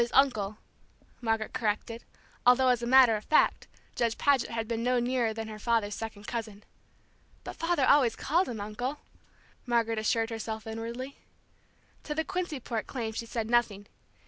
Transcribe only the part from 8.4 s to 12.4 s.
him uncle," Margaret assured herself inwardly. To the